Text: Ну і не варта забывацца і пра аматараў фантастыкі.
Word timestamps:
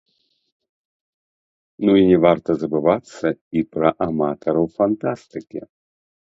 Ну 1.85 1.91
і 2.01 2.07
не 2.11 2.17
варта 2.23 2.51
забывацца 2.63 3.27
і 3.61 3.63
пра 3.77 3.89
аматараў 4.07 4.65
фантастыкі. 4.81 5.59